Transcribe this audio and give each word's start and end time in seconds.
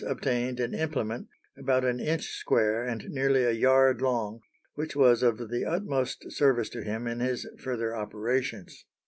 This 0.03 0.07
he 0.07 0.11
accomplished 0.13 0.31
and 0.31 0.49
thus 0.49 0.49
obtained 0.49 0.59
an 0.59 0.73
implement 0.73 1.27
about 1.59 1.85
an 1.85 1.99
inch 1.99 2.29
square 2.31 2.83
and 2.83 3.03
nearly 3.09 3.43
a 3.43 3.51
yard 3.51 4.01
long, 4.01 4.39
which 4.73 4.95
was 4.95 5.21
of 5.21 5.37
the 5.51 5.63
utmost 5.63 6.31
service 6.31 6.69
to 6.69 6.81
him 6.83 7.05
in 7.05 7.19
his 7.19 7.45
further 7.59 7.95
operations. 7.95 8.83